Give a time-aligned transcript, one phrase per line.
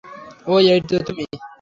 [0.47, 1.23] ওহ, এইতো তুমি।